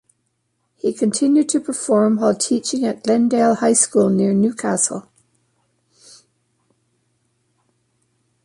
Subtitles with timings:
[0.77, 5.11] He continued to perform while teaching at Glendale High School near Newcastle.